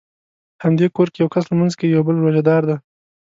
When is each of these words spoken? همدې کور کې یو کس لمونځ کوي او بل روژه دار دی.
همدې 0.63 0.87
کور 0.95 1.07
کې 1.13 1.19
یو 1.21 1.31
کس 1.33 1.45
لمونځ 1.51 1.73
کوي 1.79 1.93
او 1.97 2.05
بل 2.07 2.15
روژه 2.23 2.41
دار 2.49 2.61
دی. 2.69 2.77